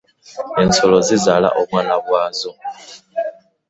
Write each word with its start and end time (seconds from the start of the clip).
Ensolo 0.63 0.97
zizaala 1.07 1.49
obwana 1.61 1.95
bwazo. 2.05 2.51